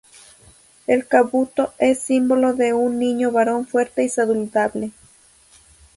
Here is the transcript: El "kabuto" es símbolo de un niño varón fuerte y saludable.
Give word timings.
El 0.87 1.05
"kabuto" 1.05 1.75
es 1.77 1.99
símbolo 1.99 2.55
de 2.55 2.73
un 2.73 2.97
niño 2.97 3.29
varón 3.29 3.67
fuerte 3.67 4.03
y 4.03 4.09
saludable. 4.09 4.93